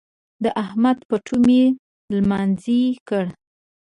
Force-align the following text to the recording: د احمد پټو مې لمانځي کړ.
د 0.43 0.45
احمد 0.63 0.97
پټو 1.09 1.35
مې 1.45 1.61
لمانځي 2.15 2.81
کړ. 3.07 3.25